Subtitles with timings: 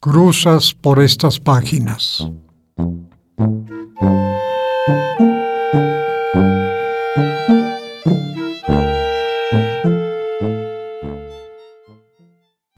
[0.00, 2.26] Cruzas por estas páginas.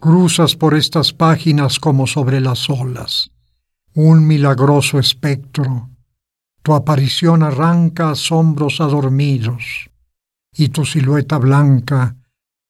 [0.01, 3.31] Cruzas por estas páginas como sobre las olas,
[3.95, 5.91] un milagroso espectro.
[6.63, 9.91] Tu aparición arranca asombros adormidos,
[10.53, 12.17] y tu silueta blanca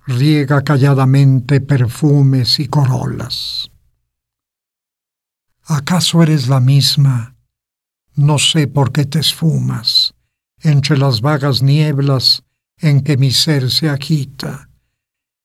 [0.09, 3.71] riega calladamente perfumes y corolas.
[5.67, 7.37] ¿Acaso eres la misma?
[8.15, 10.15] No sé por qué te esfumas
[10.63, 12.43] entre las vagas nieblas
[12.79, 14.71] en que mi ser se agita.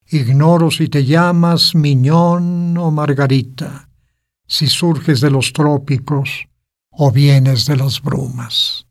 [0.08, 3.90] Ignoro si te llamas Miñón o Margarita,
[4.48, 6.48] si surges de los trópicos
[6.90, 8.88] o vienes de las brumas.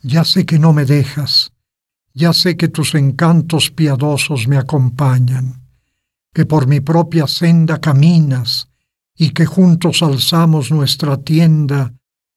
[0.00, 1.52] Ya sé que no me dejas,
[2.16, 5.60] ya sé que tus encantos piadosos me acompañan,
[6.32, 8.70] que por mi propia senda caminas
[9.14, 11.92] y que juntos alzamos nuestra tienda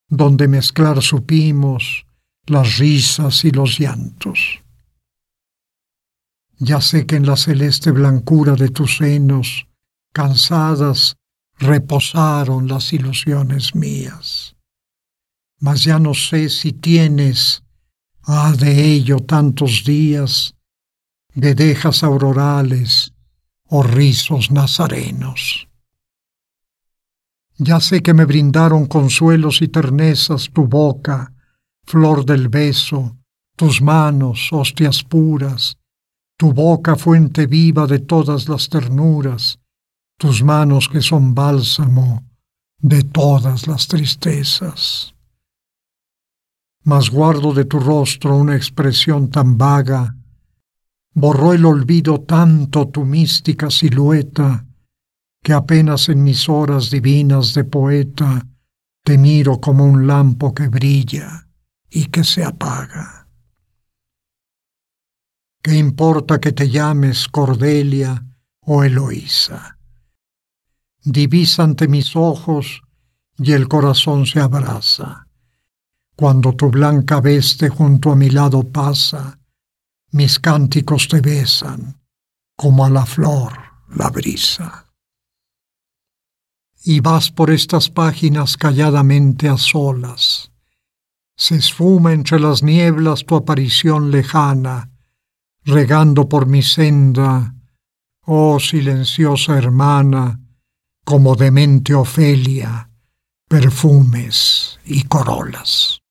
[0.10, 2.06] donde mezclar supimos
[2.46, 4.60] las risas y los llantos.
[6.58, 9.66] Ya sé que en la celeste blancura de tus senos,
[10.12, 11.16] cansadas,
[11.58, 14.58] reposaron las ilusiones mías.
[15.62, 17.64] Mas ya no sé si tienes
[18.24, 20.56] Ah, de ello tantos días,
[21.34, 23.14] de dejas aurorales
[23.68, 25.68] o rizos nazarenos.
[27.58, 31.34] Ya sé que me brindaron consuelos y ternezas tu boca,
[31.86, 33.18] flor del beso,
[33.56, 35.78] tus manos, hostias puras,
[36.38, 39.60] tu boca fuente viva de todas las ternuras,
[40.18, 42.24] tus manos que son bálsamo
[42.78, 45.14] de todas las tristezas
[46.90, 50.16] mas guardo de tu rostro una expresión tan vaga,
[51.14, 54.66] borró el olvido tanto tu mística silueta,
[55.44, 58.44] que apenas en mis horas divinas de poeta
[59.04, 61.48] te miro como un lampo que brilla
[61.92, 63.28] y que se apaga.
[65.62, 68.26] ¿Qué importa que te llames Cordelia
[68.62, 69.78] o Eloísa?
[71.04, 72.82] Divisa ante mis ojos
[73.38, 75.29] y el corazón se abraza
[76.20, 79.40] cuando tu blanca veste junto a mi lado pasa,
[80.12, 81.98] mis cánticos te besan,
[82.58, 83.54] como a la flor
[83.96, 84.92] la brisa.
[86.84, 90.52] Y vas por estas páginas calladamente a solas.
[91.38, 94.92] Se esfuma entre las nieblas tu aparición lejana,
[95.64, 97.56] regando por mi senda,
[98.26, 100.42] oh silenciosa hermana,
[101.06, 102.92] como demente Ofelia,
[103.48, 106.02] perfumes y corolas.